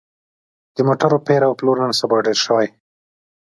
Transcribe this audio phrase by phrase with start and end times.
[0.75, 2.73] د موټرو پېر او پلور نن سبا ډېر شوی دی